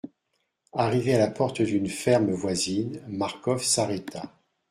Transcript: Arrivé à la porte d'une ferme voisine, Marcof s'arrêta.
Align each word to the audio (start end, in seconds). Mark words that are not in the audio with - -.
Arrivé 0.73 1.13
à 1.13 1.19
la 1.19 1.27
porte 1.29 1.61
d'une 1.61 1.87
ferme 1.87 2.31
voisine, 2.31 3.03
Marcof 3.07 3.63
s'arrêta. 3.63 4.33